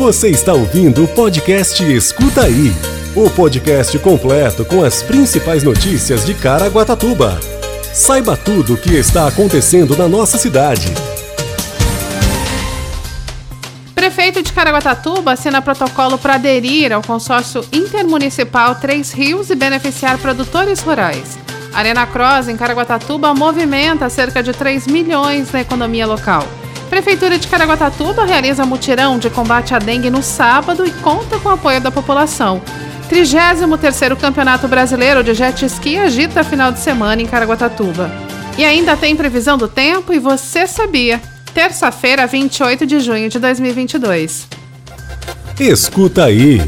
Você 0.00 0.30
está 0.30 0.54
ouvindo 0.54 1.04
o 1.04 1.08
podcast 1.08 1.84
Escuta 1.84 2.44
Aí 2.44 2.72
o 3.14 3.28
podcast 3.28 3.98
completo 3.98 4.64
com 4.64 4.82
as 4.82 5.02
principais 5.02 5.62
notícias 5.62 6.24
de 6.24 6.32
Caraguatatuba. 6.32 7.38
Saiba 7.92 8.34
tudo 8.34 8.72
o 8.72 8.76
que 8.78 8.94
está 8.94 9.28
acontecendo 9.28 9.94
na 9.94 10.08
nossa 10.08 10.38
cidade. 10.38 10.86
Prefeito 13.94 14.42
de 14.42 14.50
Caraguatatuba 14.54 15.32
assina 15.32 15.60
protocolo 15.60 16.16
para 16.16 16.36
aderir 16.36 16.94
ao 16.94 17.02
consórcio 17.02 17.62
intermunicipal 17.70 18.76
Três 18.76 19.12
Rios 19.12 19.50
e 19.50 19.54
beneficiar 19.54 20.16
produtores 20.16 20.80
rurais. 20.80 21.38
Arena 21.74 22.06
Cross, 22.06 22.48
em 22.48 22.56
Caraguatatuba, 22.56 23.34
movimenta 23.34 24.08
cerca 24.08 24.42
de 24.42 24.54
3 24.54 24.86
milhões 24.86 25.52
na 25.52 25.60
economia 25.60 26.06
local. 26.06 26.48
Prefeitura 26.90 27.38
de 27.38 27.46
Caraguatatuba 27.46 28.24
realiza 28.24 28.66
mutirão 28.66 29.16
de 29.16 29.30
combate 29.30 29.72
à 29.72 29.78
dengue 29.78 30.10
no 30.10 30.24
sábado 30.24 30.84
e 30.84 30.90
conta 30.90 31.38
com 31.38 31.48
o 31.48 31.52
apoio 31.52 31.80
da 31.80 31.88
população. 31.88 32.60
33º 33.08 34.16
Campeonato 34.16 34.66
Brasileiro 34.66 35.22
de 35.22 35.32
Jet 35.32 35.64
Ski 35.64 35.96
agita 35.96 36.42
final 36.42 36.72
de 36.72 36.80
semana 36.80 37.22
em 37.22 37.26
Caraguatatuba. 37.26 38.10
E 38.58 38.64
ainda 38.64 38.96
tem 38.96 39.14
previsão 39.14 39.56
do 39.56 39.68
tempo 39.68 40.12
e 40.12 40.18
você 40.18 40.66
sabia. 40.66 41.22
Terça-feira, 41.54 42.26
28 42.26 42.84
de 42.84 42.98
junho 42.98 43.28
de 43.28 43.38
2022. 43.38 44.48
Escuta 45.60 46.24
aí. 46.24 46.60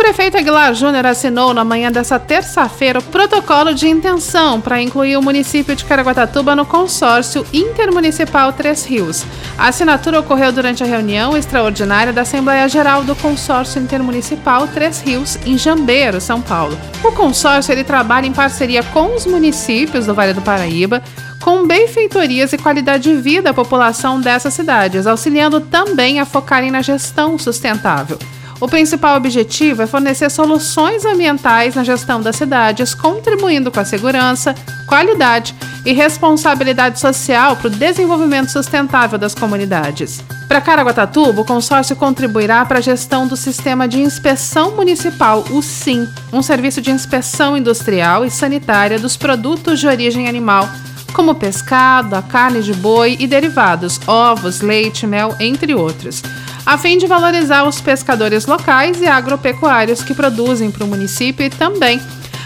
Prefeito 0.00 0.38
Aguilar 0.38 0.72
Júnior 0.72 1.04
assinou 1.04 1.52
na 1.52 1.62
manhã 1.62 1.92
dessa 1.92 2.18
terça-feira 2.18 3.00
o 3.00 3.02
protocolo 3.02 3.74
de 3.74 3.86
intenção 3.86 4.58
para 4.58 4.80
incluir 4.80 5.18
o 5.18 5.22
município 5.22 5.76
de 5.76 5.84
Caraguatatuba 5.84 6.56
no 6.56 6.64
consórcio 6.64 7.46
intermunicipal 7.52 8.50
Três 8.54 8.86
Rios. 8.86 9.26
A 9.58 9.68
assinatura 9.68 10.18
ocorreu 10.18 10.52
durante 10.52 10.82
a 10.82 10.86
reunião 10.86 11.36
extraordinária 11.36 12.14
da 12.14 12.22
Assembleia 12.22 12.66
Geral 12.66 13.04
do 13.04 13.14
Consórcio 13.14 13.80
Intermunicipal 13.80 14.66
Três 14.68 15.02
Rios, 15.02 15.38
em 15.44 15.58
Jambeiro, 15.58 16.18
São 16.18 16.40
Paulo. 16.40 16.78
O 17.04 17.12
consórcio 17.12 17.70
ele 17.70 17.84
trabalha 17.84 18.26
em 18.26 18.32
parceria 18.32 18.82
com 18.82 19.14
os 19.14 19.26
municípios 19.26 20.06
do 20.06 20.14
Vale 20.14 20.32
do 20.32 20.40
Paraíba, 20.40 21.02
com 21.42 21.66
benfeitorias 21.66 22.54
e 22.54 22.58
qualidade 22.58 23.02
de 23.02 23.20
vida 23.20 23.50
à 23.50 23.54
população 23.54 24.18
dessas 24.18 24.54
cidades, 24.54 25.06
auxiliando 25.06 25.60
também 25.60 26.20
a 26.20 26.24
focarem 26.24 26.70
na 26.70 26.80
gestão 26.80 27.38
sustentável. 27.38 28.18
O 28.60 28.68
principal 28.68 29.16
objetivo 29.16 29.80
é 29.80 29.86
fornecer 29.86 30.28
soluções 30.30 31.06
ambientais 31.06 31.74
na 31.74 31.82
gestão 31.82 32.20
das 32.20 32.36
cidades, 32.36 32.92
contribuindo 32.92 33.70
com 33.70 33.80
a 33.80 33.84
segurança, 33.86 34.54
qualidade 34.86 35.54
e 35.86 35.94
responsabilidade 35.94 37.00
social 37.00 37.56
para 37.56 37.68
o 37.68 37.70
desenvolvimento 37.70 38.50
sustentável 38.50 39.18
das 39.18 39.34
comunidades. 39.34 40.22
Para 40.46 40.60
Caraguatatuba, 40.60 41.40
o 41.40 41.44
consórcio 41.44 41.96
contribuirá 41.96 42.62
para 42.66 42.78
a 42.78 42.82
gestão 42.82 43.26
do 43.26 43.34
Sistema 43.34 43.88
de 43.88 44.02
Inspeção 44.02 44.72
Municipal, 44.72 45.42
o 45.50 45.62
SIM, 45.62 46.06
um 46.30 46.42
serviço 46.42 46.82
de 46.82 46.90
inspeção 46.90 47.56
industrial 47.56 48.26
e 48.26 48.30
sanitária 48.30 48.98
dos 48.98 49.16
produtos 49.16 49.80
de 49.80 49.86
origem 49.86 50.28
animal, 50.28 50.68
como 51.14 51.34
pescado, 51.34 52.14
a 52.14 52.20
carne 52.20 52.62
de 52.62 52.74
boi 52.74 53.16
e 53.18 53.26
derivados, 53.26 53.98
ovos, 54.06 54.60
leite, 54.60 55.06
mel, 55.06 55.34
entre 55.40 55.74
outros 55.74 56.22
a 56.64 56.78
fim 56.78 56.98
de 56.98 57.06
valorizar 57.06 57.64
os 57.64 57.80
pescadores 57.80 58.46
locais 58.46 59.00
e 59.00 59.06
agropecuários 59.06 60.02
que 60.02 60.14
produzem 60.14 60.70
para 60.70 60.84
o 60.84 60.88
município 60.88 61.44
e 61.46 61.50
também 61.50 62.00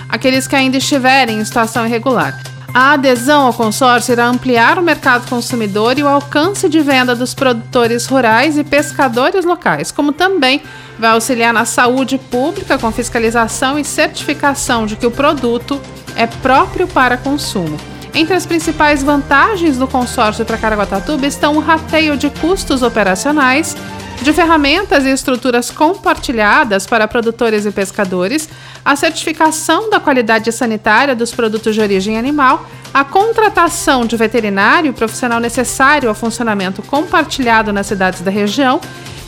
aqueles 0.09 0.47
que 0.47 0.57
ainda 0.57 0.77
estiverem 0.77 1.39
em 1.39 1.45
situação 1.45 1.87
irregular. 1.87 2.41
A 2.73 2.95
adesão 2.95 3.47
ao 3.47 3.55
consórcio 3.55 4.13
irá 4.13 4.27
ampliar 4.27 4.81
o 4.81 4.83
mercado 4.83 5.29
consumidor 5.29 5.97
e 5.97 6.03
o 6.03 6.09
alcance 6.09 6.69
de 6.69 6.81
venda 6.81 7.15
dos 7.15 7.33
produtores 7.33 8.05
rurais 8.07 8.59
e 8.59 8.65
pescadores 8.65 9.45
locais, 9.45 9.93
como 9.93 10.11
também 10.11 10.61
vai 10.99 11.11
auxiliar 11.11 11.53
na 11.53 11.65
saúde 11.65 12.19
pública 12.19 12.77
com 12.77 12.91
fiscalização 12.91 13.79
e 13.79 13.85
certificação 13.85 14.87
de 14.87 14.97
que 14.97 15.07
o 15.07 15.11
produto 15.11 15.81
é 16.17 16.27
próprio 16.27 16.89
para 16.89 17.17
consumo. 17.17 17.79
Entre 18.13 18.35
as 18.35 18.47
principais 18.47 19.03
vantagens 19.03 19.77
do 19.77 19.87
consórcio 19.87 20.45
para 20.45 20.59
Caraguatatuba 20.59 21.27
estão 21.27 21.57
o 21.57 21.61
rateio 21.61 22.17
de 22.17 22.29
custos 22.31 22.83
operacionais 22.83 23.77
de 24.23 24.33
ferramentas 24.33 25.05
e 25.05 25.11
estruturas 25.11 25.71
compartilhadas 25.71 26.87
para 26.87 27.07
produtores 27.07 27.67
e 27.67 27.71
pescadores, 27.71 28.49
a 28.85 28.97
certificação 28.97 29.91
da 29.91 30.01
qualidade 30.01 30.51
sanitária 30.51 31.15
dos 31.15 31.33
produtos 31.33 31.75
de 31.75 31.81
origem 31.81 32.19
animal, 32.19 32.67
a 32.93 33.05
contratação 33.05 34.07
de 34.07 34.17
veterinário, 34.17 34.93
profissional 34.93 35.41
necessário 35.41 36.09
ao 36.09 36.15
funcionamento 36.15 36.83
compartilhado 36.83 37.73
nas 37.73 37.87
cidades 37.87 38.21
da 38.21 38.31
região 38.31 38.81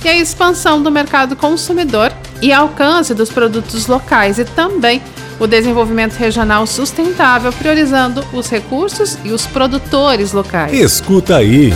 e 0.05 0.09
a 0.09 0.17
expansão 0.17 0.83
do 0.83 0.91
mercado 0.91 1.35
consumidor 1.35 2.13
e 2.41 2.53
alcance 2.53 3.13
dos 3.13 3.31
produtos 3.31 3.87
locais 3.87 4.39
e 4.39 4.45
também 4.45 5.03
o 5.39 5.47
desenvolvimento 5.47 6.15
regional 6.15 6.67
sustentável, 6.67 7.53
priorizando 7.53 8.25
os 8.33 8.49
recursos 8.49 9.19
e 9.25 9.33
os 9.33 9.47
produtores 9.47 10.33
locais. 10.33 10.73
Escuta 10.73 11.37
aí. 11.37 11.75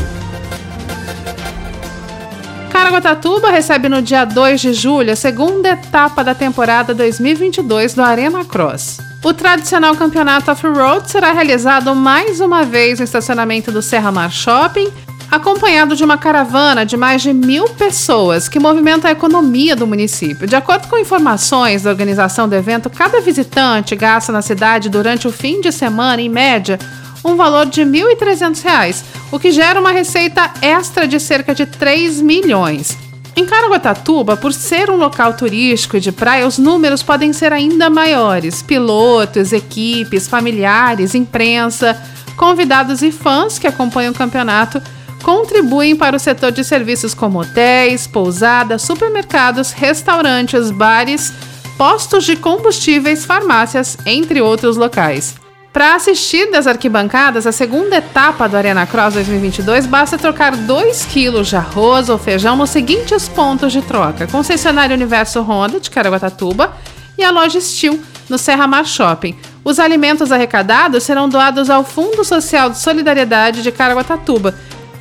Caraguatatuba 2.90 3.52
recebe 3.52 3.88
no 3.88 4.02
dia 4.02 4.24
2 4.24 4.60
de 4.60 4.72
julho 4.72 5.12
a 5.12 5.16
segunda 5.16 5.68
etapa 5.68 6.24
da 6.24 6.34
temporada 6.34 6.92
2022 6.92 7.94
do 7.94 8.02
Arena 8.02 8.44
Cross. 8.44 8.98
O 9.22 9.32
tradicional 9.32 9.94
campeonato 9.94 10.50
off-road 10.50 11.08
será 11.08 11.30
realizado 11.30 11.94
mais 11.94 12.40
uma 12.40 12.64
vez 12.64 12.98
no 12.98 13.04
estacionamento 13.04 13.70
do 13.70 13.80
Serra 13.80 14.10
Mar 14.10 14.32
Shopping, 14.32 14.92
acompanhado 15.30 15.94
de 15.94 16.02
uma 16.02 16.18
caravana 16.18 16.84
de 16.84 16.96
mais 16.96 17.22
de 17.22 17.32
mil 17.32 17.68
pessoas 17.68 18.48
que 18.48 18.58
movimenta 18.58 19.06
a 19.06 19.12
economia 19.12 19.76
do 19.76 19.86
município. 19.86 20.48
De 20.48 20.56
acordo 20.56 20.88
com 20.88 20.98
informações 20.98 21.84
da 21.84 21.90
organização 21.90 22.48
do 22.48 22.56
evento, 22.56 22.90
cada 22.90 23.20
visitante 23.20 23.94
gasta 23.94 24.32
na 24.32 24.42
cidade 24.42 24.88
durante 24.88 25.28
o 25.28 25.32
fim 25.32 25.60
de 25.60 25.70
semana, 25.70 26.20
em 26.20 26.28
média, 26.28 26.76
um 27.24 27.36
valor 27.36 27.66
de 27.66 27.84
R$ 27.84 27.90
1.300, 28.16 29.04
o 29.30 29.38
que 29.38 29.52
gera 29.52 29.80
uma 29.80 29.92
receita 29.92 30.50
extra 30.60 31.06
de 31.06 31.20
cerca 31.20 31.54
de 31.54 31.66
3 31.66 32.20
milhões. 32.20 32.96
Em 33.36 33.46
Caraguatatuba, 33.46 34.36
por 34.36 34.52
ser 34.52 34.90
um 34.90 34.96
local 34.96 35.34
turístico 35.34 35.96
e 35.96 36.00
de 36.00 36.10
praia, 36.10 36.46
os 36.46 36.58
números 36.58 37.02
podem 37.02 37.32
ser 37.32 37.52
ainda 37.52 37.88
maiores. 37.88 38.60
Pilotos, 38.60 39.52
equipes, 39.52 40.26
familiares, 40.26 41.14
imprensa, 41.14 42.00
convidados 42.36 43.02
e 43.02 43.12
fãs 43.12 43.58
que 43.58 43.66
acompanham 43.66 44.12
o 44.12 44.16
campeonato 44.16 44.82
contribuem 45.22 45.94
para 45.94 46.16
o 46.16 46.20
setor 46.20 46.50
de 46.50 46.64
serviços 46.64 47.14
como 47.14 47.40
hotéis, 47.40 48.06
pousadas, 48.06 48.82
supermercados, 48.82 49.72
restaurantes, 49.72 50.70
bares, 50.70 51.32
postos 51.78 52.24
de 52.24 52.36
combustíveis, 52.36 53.24
farmácias, 53.24 53.96
entre 54.04 54.40
outros 54.40 54.76
locais. 54.76 55.39
Para 55.72 55.94
assistir 55.94 56.50
das 56.50 56.66
arquibancadas 56.66 57.46
a 57.46 57.52
segunda 57.52 57.96
etapa 57.96 58.48
do 58.48 58.56
Arena 58.56 58.84
Cross 58.86 59.14
2022, 59.14 59.86
basta 59.86 60.18
trocar 60.18 60.56
2 60.56 61.04
quilos 61.04 61.46
de 61.46 61.54
arroz 61.54 62.08
ou 62.08 62.18
feijão 62.18 62.56
nos 62.56 62.70
seguintes 62.70 63.28
pontos 63.28 63.72
de 63.72 63.80
troca: 63.80 64.26
Concessionário 64.26 64.96
Universo 64.96 65.40
Honda 65.42 65.78
de 65.78 65.88
Caraguatatuba 65.88 66.72
e 67.16 67.22
a 67.22 67.30
loja 67.30 67.60
Steel 67.60 68.00
no 68.28 68.36
Serra 68.36 68.66
Mar 68.66 68.84
Shopping. 68.84 69.38
Os 69.64 69.78
alimentos 69.78 70.32
arrecadados 70.32 71.04
serão 71.04 71.28
doados 71.28 71.70
ao 71.70 71.84
Fundo 71.84 72.24
Social 72.24 72.70
de 72.70 72.78
Solidariedade 72.78 73.62
de 73.62 73.70
Caraguatatuba, 73.70 74.52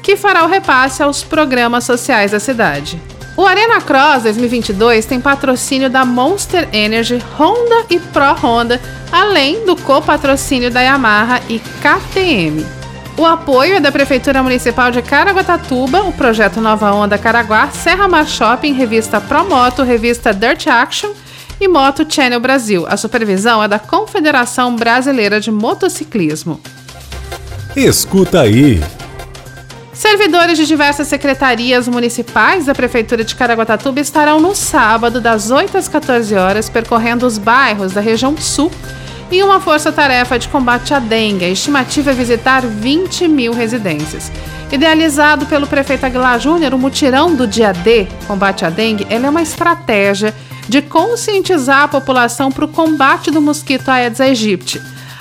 que 0.03 0.15
fará 0.15 0.45
o 0.45 0.47
repasse 0.47 1.01
aos 1.01 1.23
programas 1.23 1.83
sociais 1.83 2.29
da 2.29 2.39
cidade. 2.39 3.01
O 3.35 3.45
Arena 3.45 3.79
Cross 3.81 4.23
2022 4.23 5.05
tem 5.05 5.19
patrocínio 5.19 5.89
da 5.89 6.03
Monster 6.03 6.67
Energy, 6.73 7.23
Honda 7.39 7.85
e 7.89 7.97
Pro 7.97 8.33
Honda, 8.33 8.81
além 9.11 9.65
do 9.65 9.75
copatrocínio 9.75 10.71
da 10.71 10.81
Yamaha 10.81 11.41
e 11.49 11.59
KTM. 11.59 12.65
O 13.17 13.25
apoio 13.25 13.75
é 13.75 13.79
da 13.79 13.91
Prefeitura 13.91 14.41
Municipal 14.41 14.91
de 14.91 15.01
Caraguatatuba, 15.01 16.03
o 16.03 16.13
projeto 16.13 16.61
Nova 16.61 16.93
Onda 16.93 17.17
Caraguá, 17.17 17.69
Serra 17.69 18.07
Mar 18.07 18.25
Shopping, 18.25 18.71
revista 18.71 19.19
Promoto, 19.19 19.83
revista 19.83 20.33
Dirt 20.33 20.67
Action 20.67 21.11
e 21.59 21.67
Moto 21.67 22.05
Channel 22.07 22.39
Brasil. 22.39 22.85
A 22.87 22.95
supervisão 22.95 23.61
é 23.61 23.67
da 23.67 23.77
Confederação 23.77 24.75
Brasileira 24.75 25.41
de 25.41 25.51
Motociclismo. 25.51 26.61
Escuta 27.75 28.41
aí. 28.41 28.81
Servidores 29.91 30.57
de 30.57 30.65
diversas 30.65 31.09
secretarias 31.09 31.89
municipais 31.89 32.67
da 32.67 32.73
Prefeitura 32.73 33.25
de 33.25 33.35
Caraguatatuba 33.35 33.99
estarão 33.99 34.39
no 34.39 34.55
sábado, 34.55 35.19
das 35.19 35.51
8 35.51 35.77
às 35.77 35.89
14 35.89 36.33
horas, 36.35 36.69
percorrendo 36.69 37.27
os 37.27 37.37
bairros 37.37 37.91
da 37.91 37.99
região 37.99 38.37
sul 38.37 38.71
em 39.37 39.43
uma 39.43 39.59
força-tarefa 39.59 40.39
de 40.39 40.47
combate 40.47 40.93
à 40.93 40.99
dengue. 40.99 41.45
A 41.45 41.49
estimativa 41.49 42.11
é 42.11 42.13
visitar 42.13 42.65
20 42.65 43.27
mil 43.27 43.53
residências. 43.53 44.31
Idealizado 44.71 45.45
pelo 45.45 45.67
prefeito 45.67 46.05
Aguilar 46.05 46.39
Júnior, 46.39 46.73
o 46.73 46.77
mutirão 46.77 47.35
do 47.35 47.47
dia 47.47 47.71
D, 47.71 48.07
combate 48.27 48.65
à 48.65 48.69
dengue, 48.69 49.07
é 49.09 49.17
uma 49.17 49.41
estratégia 49.41 50.33
de 50.67 50.81
conscientizar 50.81 51.83
a 51.83 51.87
população 51.87 52.51
para 52.51 52.65
o 52.65 52.67
combate 52.67 53.31
do 53.31 53.41
mosquito 53.41 53.89
Aedes 53.89 54.21
aegypti. 54.21 54.79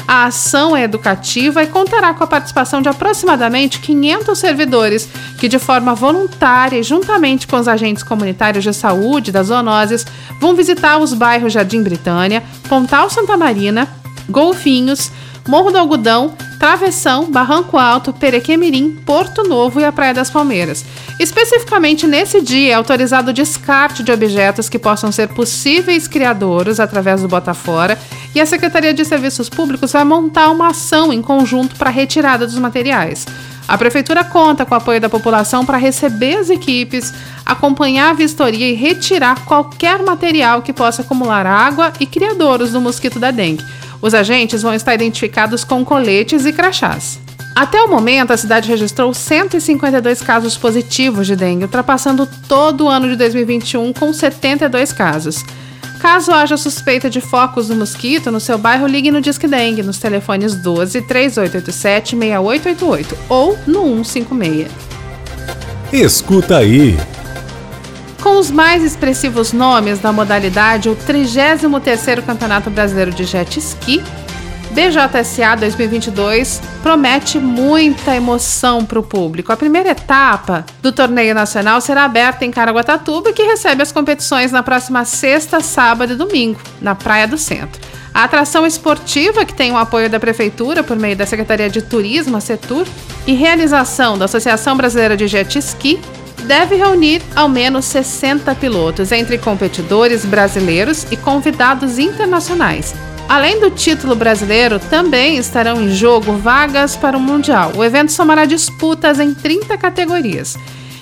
A 0.08 0.24
ação 0.24 0.74
é 0.74 0.84
educativa 0.84 1.62
e 1.62 1.66
contará 1.66 2.14
com 2.14 2.24
a 2.24 2.26
participação 2.26 2.80
de 2.80 2.88
aproximadamente 2.88 3.78
500 3.78 4.38
servidores 4.38 5.06
que, 5.38 5.48
de 5.48 5.58
forma 5.58 5.94
voluntária 5.94 6.78
e 6.78 6.82
juntamente 6.82 7.46
com 7.46 7.56
os 7.56 7.68
agentes 7.68 8.02
comunitários 8.02 8.64
de 8.64 8.72
saúde 8.72 9.30
das 9.30 9.48
zoonoses, 9.48 10.06
vão 10.40 10.54
visitar 10.54 10.96
os 10.96 11.12
bairros 11.12 11.52
Jardim 11.52 11.82
Britânia, 11.82 12.42
Pontal 12.70 13.10
Santa 13.10 13.36
Marina, 13.36 13.86
Golfinhos, 14.28 15.10
Morro 15.48 15.70
do 15.70 15.78
Algodão, 15.78 16.34
Travessão, 16.58 17.30
Barranco 17.30 17.78
Alto, 17.78 18.12
Perequemirim, 18.12 18.90
Porto 19.06 19.42
Novo 19.44 19.80
e 19.80 19.84
a 19.84 19.90
Praia 19.90 20.12
das 20.12 20.30
Palmeiras. 20.30 20.84
Especificamente 21.18 22.06
nesse 22.06 22.42
dia 22.42 22.72
é 22.72 22.74
autorizado 22.74 23.30
o 23.30 23.32
descarte 23.32 24.02
de 24.02 24.12
objetos 24.12 24.68
que 24.68 24.78
possam 24.78 25.10
ser 25.10 25.28
possíveis 25.28 26.06
criadouros 26.06 26.78
através 26.78 27.22
do 27.22 27.28
Botafora 27.28 27.98
e 28.34 28.40
a 28.40 28.46
Secretaria 28.46 28.92
de 28.92 29.06
Serviços 29.06 29.48
Públicos 29.48 29.92
vai 29.92 30.04
montar 30.04 30.50
uma 30.50 30.68
ação 30.68 31.12
em 31.12 31.22
conjunto 31.22 31.76
para 31.76 31.88
a 31.88 31.92
retirada 31.92 32.46
dos 32.46 32.58
materiais. 32.58 33.24
A 33.66 33.76
Prefeitura 33.76 34.24
conta 34.24 34.64
com 34.64 34.74
o 34.74 34.78
apoio 34.78 35.00
da 35.00 35.08
população 35.08 35.64
para 35.64 35.76
receber 35.76 36.36
as 36.36 36.50
equipes, 36.50 37.12
acompanhar 37.44 38.10
a 38.10 38.14
vistoria 38.14 38.68
e 38.68 38.74
retirar 38.74 39.44
qualquer 39.44 40.02
material 40.02 40.62
que 40.62 40.72
possa 40.72 41.02
acumular 41.02 41.46
água 41.46 41.92
e 42.00 42.06
criadouros 42.06 42.72
do 42.72 42.80
mosquito 42.80 43.18
da 43.18 43.30
dengue. 43.30 43.64
Os 44.00 44.14
agentes 44.14 44.62
vão 44.62 44.74
estar 44.74 44.94
identificados 44.94 45.64
com 45.64 45.84
coletes 45.84 46.46
e 46.46 46.52
crachás. 46.52 47.18
Até 47.54 47.82
o 47.82 47.88
momento, 47.88 48.32
a 48.32 48.36
cidade 48.36 48.68
registrou 48.68 49.12
152 49.12 50.22
casos 50.22 50.56
positivos 50.56 51.26
de 51.26 51.34
dengue, 51.34 51.64
ultrapassando 51.64 52.28
todo 52.46 52.84
o 52.84 52.88
ano 52.88 53.08
de 53.08 53.16
2021 53.16 53.92
com 53.92 54.12
72 54.12 54.92
casos. 54.92 55.44
Caso 55.98 56.30
haja 56.30 56.56
suspeita 56.56 57.10
de 57.10 57.20
focos 57.20 57.66
do 57.66 57.74
mosquito 57.74 58.30
no 58.30 58.38
seu 58.38 58.56
bairro, 58.56 58.86
ligue 58.86 59.10
no 59.10 59.20
Disque 59.20 59.48
Dengue 59.48 59.82
nos 59.82 59.98
telefones 59.98 60.54
12 60.54 61.02
3887 61.02 62.16
6888 62.16 63.18
ou 63.28 63.58
no 63.66 64.04
156. 64.04 64.70
Escuta 65.92 66.58
aí. 66.58 66.96
Com 68.28 68.36
os 68.36 68.50
mais 68.50 68.84
expressivos 68.84 69.54
nomes 69.54 70.00
da 70.00 70.12
modalidade, 70.12 70.90
o 70.90 70.94
33º 70.94 72.22
Campeonato 72.22 72.68
Brasileiro 72.68 73.10
de 73.10 73.24
Jet 73.24 73.58
Ski 73.58 74.02
BJSA 74.70 75.56
2022 75.56 76.60
promete 76.82 77.38
muita 77.38 78.14
emoção 78.14 78.84
para 78.84 78.98
o 78.98 79.02
público. 79.02 79.50
A 79.50 79.56
primeira 79.56 79.88
etapa 79.88 80.66
do 80.82 80.92
torneio 80.92 81.34
nacional 81.34 81.80
será 81.80 82.04
aberta 82.04 82.44
em 82.44 82.50
Caraguatatuba, 82.50 83.32
que 83.32 83.42
recebe 83.42 83.82
as 83.82 83.92
competições 83.92 84.52
na 84.52 84.62
próxima 84.62 85.06
sexta, 85.06 85.60
sábado 85.60 86.12
e 86.12 86.16
domingo, 86.16 86.60
na 86.82 86.94
Praia 86.94 87.26
do 87.26 87.38
Centro. 87.38 87.80
A 88.12 88.24
atração 88.24 88.66
esportiva, 88.66 89.44
que 89.46 89.54
tem 89.54 89.72
o 89.72 89.76
apoio 89.78 90.10
da 90.10 90.20
Prefeitura 90.20 90.84
por 90.84 90.98
meio 90.98 91.16
da 91.16 91.24
Secretaria 91.24 91.70
de 91.70 91.80
Turismo, 91.80 92.36
a 92.36 92.40
Setur, 92.40 92.86
e 93.26 93.32
realização 93.32 94.18
da 94.18 94.26
Associação 94.26 94.76
Brasileira 94.76 95.16
de 95.16 95.26
Jet 95.26 95.58
Ski, 95.58 95.98
deve 96.48 96.76
reunir 96.76 97.20
ao 97.36 97.46
menos 97.46 97.84
60 97.84 98.54
pilotos, 98.54 99.12
entre 99.12 99.36
competidores 99.36 100.24
brasileiros 100.24 101.06
e 101.10 101.16
convidados 101.16 101.98
internacionais. 101.98 102.94
Além 103.28 103.60
do 103.60 103.70
título 103.70 104.16
brasileiro, 104.16 104.78
também 104.78 105.36
estarão 105.36 105.82
em 105.82 105.94
jogo 105.94 106.32
vagas 106.38 106.96
para 106.96 107.18
o 107.18 107.20
Mundial. 107.20 107.72
O 107.76 107.84
evento 107.84 108.10
somará 108.10 108.46
disputas 108.46 109.20
em 109.20 109.34
30 109.34 109.76
categorias. 109.76 110.56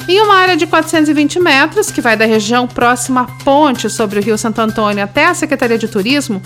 Em 0.09 0.21
uma 0.21 0.35
área 0.35 0.57
de 0.57 0.67
420 0.67 1.39
metros, 1.39 1.93
que 1.93 2.01
vai 2.01 2.17
da 2.17 2.27
região 2.27 2.67
próxima 2.67 3.21
à 3.21 3.45
ponte 3.45 3.89
sobre 3.89 4.19
o 4.19 4.23
Rio 4.23 4.37
Santo 4.37 4.61
Antônio 4.61 5.05
até 5.05 5.27
a 5.27 5.35
Secretaria 5.35 5.79
de 5.79 5.87
Turismo, 5.87 6.43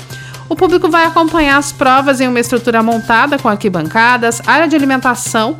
o 0.46 0.54
público 0.54 0.90
vai 0.90 1.06
acompanhar 1.06 1.56
as 1.56 1.72
provas 1.72 2.20
em 2.20 2.28
uma 2.28 2.40
estrutura 2.40 2.82
montada 2.82 3.38
com 3.38 3.48
arquibancadas, 3.48 4.42
área 4.46 4.68
de 4.68 4.76
alimentação, 4.76 5.56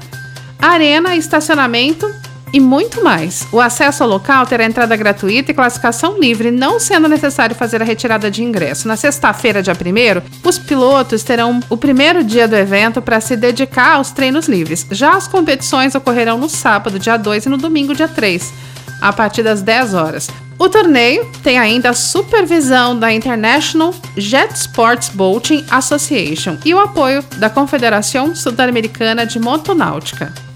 arena, 0.60 1.16
estacionamento 1.16 2.19
e 2.52 2.60
muito 2.60 3.02
mais. 3.02 3.46
O 3.52 3.60
acesso 3.60 4.02
ao 4.02 4.08
local 4.08 4.46
terá 4.46 4.64
entrada 4.64 4.96
gratuita 4.96 5.50
e 5.50 5.54
classificação 5.54 6.18
livre, 6.18 6.50
não 6.50 6.80
sendo 6.80 7.08
necessário 7.08 7.54
fazer 7.56 7.82
a 7.82 7.84
retirada 7.84 8.30
de 8.30 8.42
ingresso. 8.42 8.88
Na 8.88 8.96
sexta-feira, 8.96 9.62
dia 9.62 9.74
1 9.74 10.48
os 10.48 10.58
pilotos 10.58 11.22
terão 11.22 11.60
o 11.68 11.76
primeiro 11.76 12.24
dia 12.24 12.48
do 12.48 12.56
evento 12.56 13.00
para 13.00 13.20
se 13.20 13.36
dedicar 13.36 13.94
aos 13.94 14.10
treinos 14.10 14.48
livres. 14.48 14.86
Já 14.90 15.14
as 15.16 15.28
competições 15.28 15.94
ocorrerão 15.94 16.38
no 16.38 16.48
sábado, 16.48 16.98
dia 16.98 17.16
2 17.16 17.46
e 17.46 17.48
no 17.48 17.56
domingo, 17.56 17.94
dia 17.94 18.08
3, 18.08 18.52
a 19.00 19.12
partir 19.12 19.42
das 19.42 19.62
10 19.62 19.94
horas. 19.94 20.28
O 20.58 20.68
torneio 20.68 21.26
tem 21.42 21.58
ainda 21.58 21.88
a 21.88 21.94
supervisão 21.94 22.98
da 22.98 23.10
International 23.10 23.94
Jet 24.14 24.54
Sports 24.54 25.08
Boating 25.08 25.64
Association 25.70 26.58
e 26.66 26.74
o 26.74 26.78
apoio 26.78 27.24
da 27.38 27.48
Confederação 27.48 28.36
Sul-Americana 28.36 29.24
de 29.24 29.38
Motonáutica. 29.38 30.49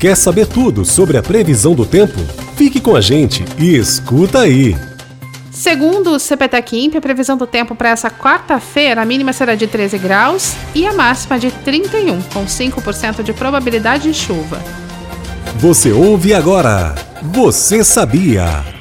Quer 0.00 0.16
saber 0.16 0.46
tudo 0.46 0.82
sobre 0.82 1.18
a 1.18 1.22
previsão 1.22 1.74
do 1.74 1.84
tempo? 1.84 2.18
Fique 2.56 2.80
com 2.80 2.96
a 2.96 3.02
gente 3.02 3.44
e 3.58 3.76
escuta 3.76 4.40
aí! 4.40 4.74
Segundo 5.50 6.12
o 6.12 6.18
CPTEC 6.18 6.86
Imp, 6.86 6.96
a 6.96 7.02
previsão 7.02 7.36
do 7.36 7.46
tempo 7.46 7.74
para 7.74 7.90
essa 7.90 8.10
quarta-feira, 8.10 9.02
a 9.02 9.04
mínima 9.04 9.34
será 9.34 9.54
de 9.54 9.66
13 9.66 9.98
graus 9.98 10.54
e 10.74 10.86
a 10.86 10.94
máxima 10.94 11.38
de 11.38 11.50
31, 11.50 12.22
com 12.22 12.46
5% 12.46 13.22
de 13.22 13.34
probabilidade 13.34 14.04
de 14.04 14.14
chuva. 14.14 14.58
Você 15.56 15.92
ouve 15.92 16.32
agora. 16.32 16.94
Você 17.20 17.84
sabia? 17.84 18.79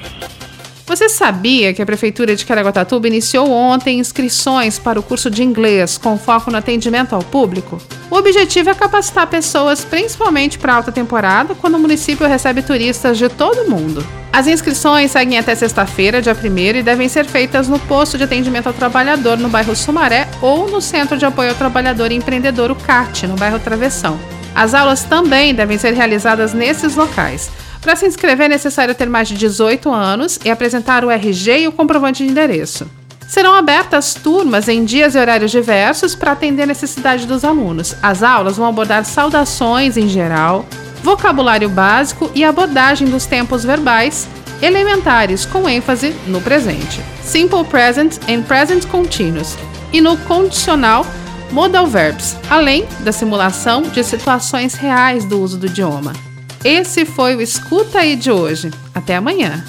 Você 0.89 1.07
sabia 1.07 1.71
que 1.71 1.83
a 1.83 1.85
Prefeitura 1.85 2.35
de 2.35 2.43
Caraguatatuba 2.43 3.07
iniciou 3.07 3.51
ontem 3.51 3.99
inscrições 3.99 4.79
para 4.79 4.99
o 4.99 5.03
curso 5.03 5.29
de 5.29 5.43
inglês 5.43 5.99
com 5.99 6.17
foco 6.17 6.49
no 6.49 6.57
atendimento 6.57 7.13
ao 7.13 7.21
público? 7.21 7.79
O 8.09 8.15
objetivo 8.15 8.71
é 8.71 8.73
capacitar 8.73 9.27
pessoas, 9.27 9.85
principalmente 9.85 10.57
para 10.57 10.73
alta 10.73 10.91
temporada, 10.91 11.53
quando 11.53 11.75
o 11.75 11.79
município 11.79 12.27
recebe 12.27 12.63
turistas 12.63 13.19
de 13.19 13.29
todo 13.29 13.61
o 13.61 13.69
mundo. 13.69 14.03
As 14.33 14.47
inscrições 14.47 15.11
seguem 15.11 15.37
até 15.37 15.53
sexta-feira, 15.53 16.23
dia 16.23 16.33
1 16.35 16.77
e 16.77 16.81
devem 16.81 17.07
ser 17.07 17.25
feitas 17.25 17.67
no 17.67 17.77
posto 17.77 18.17
de 18.17 18.23
atendimento 18.23 18.65
ao 18.65 18.73
trabalhador 18.73 19.37
no 19.37 19.47
bairro 19.47 19.75
Sumaré 19.75 20.27
ou 20.41 20.67
no 20.67 20.81
Centro 20.81 21.19
de 21.19 21.25
Apoio 21.25 21.51
ao 21.51 21.55
Trabalhador 21.55 22.11
e 22.11 22.15
Empreendedor, 22.15 22.71
o 22.71 22.75
CAT, 22.75 23.27
no 23.27 23.35
bairro 23.35 23.59
Travessão. 23.59 24.19
As 24.55 24.73
aulas 24.73 25.03
também 25.03 25.53
devem 25.53 25.77
ser 25.77 25.93
realizadas 25.93 26.51
nesses 26.51 26.95
locais. 26.95 27.51
Para 27.81 27.95
se 27.95 28.05
inscrever 28.05 28.47
é 28.47 28.49
necessário 28.49 28.93
ter 28.93 29.07
mais 29.07 29.27
de 29.27 29.35
18 29.35 29.91
anos 29.91 30.39
e 30.43 30.49
apresentar 30.49 31.05
o 31.05 31.09
RG 31.09 31.59
e 31.59 31.67
o 31.67 31.71
comprovante 31.71 32.25
de 32.25 32.29
endereço. 32.29 32.89
Serão 33.27 33.53
abertas 33.53 34.15
turmas 34.15 34.67
em 34.67 34.83
dias 34.83 35.15
e 35.15 35.19
horários 35.19 35.51
diversos 35.51 36.15
para 36.15 36.31
atender 36.31 36.63
a 36.63 36.67
necessidade 36.67 37.25
dos 37.25 37.45
alunos. 37.45 37.95
As 38.01 38.23
aulas 38.23 38.57
vão 38.57 38.67
abordar 38.67 39.05
saudações 39.05 39.97
em 39.97 40.09
geral, 40.09 40.65
vocabulário 41.03 41.69
básico 41.69 42.29
e 42.33 42.43
abordagem 42.43 43.07
dos 43.07 43.25
tempos 43.25 43.63
verbais 43.63 44.27
elementares 44.61 45.45
com 45.45 45.69
ênfase 45.69 46.13
no 46.27 46.41
presente, 46.41 47.01
simple 47.23 47.63
present 47.63 48.17
and 48.27 48.41
present 48.41 48.85
continuous, 48.87 49.57
e 49.93 50.01
no 50.01 50.17
condicional 50.17 51.05
modal 51.51 51.87
verbs, 51.87 52.35
além 52.49 52.85
da 52.99 53.11
simulação 53.11 53.83
de 53.83 54.03
situações 54.03 54.73
reais 54.73 55.23
do 55.23 55.41
uso 55.41 55.57
do 55.57 55.67
idioma. 55.67 56.28
Esse 56.63 57.05
foi 57.05 57.37
o 57.37 57.41
Escuta 57.41 57.99
aí 57.99 58.17
de 58.17 58.29
hoje. 58.29 58.69
Até 58.93 59.15
amanhã. 59.15 59.63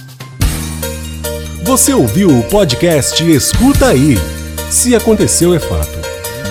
Você 1.62 1.94
ouviu 1.94 2.36
o 2.36 2.42
podcast 2.44 3.22
Escuta 3.30 3.86
aí. 3.86 4.18
Se 4.68 4.96
aconteceu 4.96 5.54
é 5.54 5.60
fato. 5.60 6.00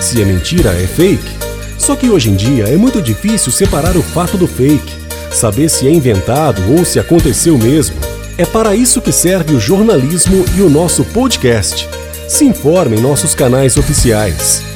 Se 0.00 0.22
é 0.22 0.24
mentira 0.24 0.70
é 0.70 0.86
fake. 0.86 1.40
Só 1.78 1.94
que 1.94 2.08
hoje 2.08 2.30
em 2.30 2.36
dia 2.36 2.64
é 2.64 2.76
muito 2.76 3.02
difícil 3.02 3.52
separar 3.52 3.96
o 3.96 4.02
fato 4.02 4.38
do 4.38 4.46
fake, 4.46 4.92
saber 5.30 5.68
se 5.68 5.86
é 5.86 5.90
inventado 5.90 6.62
ou 6.74 6.84
se 6.86 6.98
aconteceu 6.98 7.58
mesmo. 7.58 7.96
É 8.38 8.46
para 8.46 8.74
isso 8.74 9.02
que 9.02 9.12
serve 9.12 9.54
o 9.54 9.60
jornalismo 9.60 10.44
e 10.56 10.62
o 10.62 10.70
nosso 10.70 11.04
podcast. 11.04 11.86
Se 12.26 12.46
informe 12.46 12.96
em 12.96 13.00
nossos 13.00 13.34
canais 13.34 13.76
oficiais. 13.76 14.69